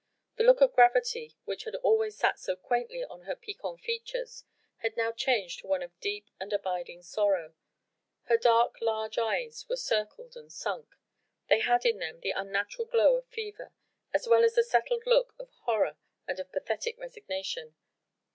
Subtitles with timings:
[0.37, 4.45] The look of gravity which had always sat so quaintly on her piquant features
[4.77, 7.53] had now changed to one of deep and abiding sorrow;
[8.23, 10.95] her large dark eyes were circled and sunk;
[11.49, 13.73] they had in them the unnatural glow of fever,
[14.11, 17.75] as well as the settled look of horror and of pathetic resignation.